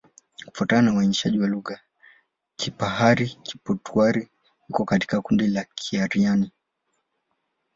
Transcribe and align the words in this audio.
Kufuatana 0.45 0.81
na 0.81 0.93
uainishaji 0.97 1.39
wa 1.39 1.47
lugha, 1.47 1.79
Kipahari-Kipotwari 2.55 4.29
iko 4.69 4.85
katika 4.85 5.21
kundi 5.21 5.47
la 5.47 5.63
Kiaryan. 5.75 6.49